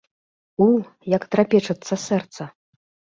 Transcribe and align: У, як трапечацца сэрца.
У, 0.67 0.69
як 1.13 1.27
трапечацца 1.35 1.93
сэрца. 2.07 2.49